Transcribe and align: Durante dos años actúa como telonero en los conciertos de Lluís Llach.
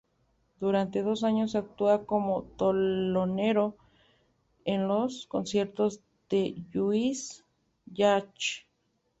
Durante 0.59 1.03
dos 1.03 1.23
años 1.23 1.53
actúa 1.53 2.07
como 2.07 2.41
telonero 2.57 3.75
en 4.65 4.87
los 4.87 5.27
conciertos 5.27 5.99
de 6.27 6.55
Lluís 6.71 7.45
Llach. 7.85 8.65